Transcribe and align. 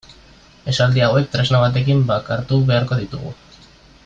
Esaldi 0.71 1.03
hauek 1.07 1.29
tresna 1.35 1.61
batekin 1.65 2.03
bakartu 2.13 2.61
beharko 2.73 3.03
ditugu. 3.03 3.39